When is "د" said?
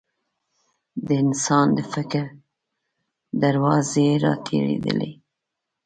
1.05-1.07, 1.77-1.79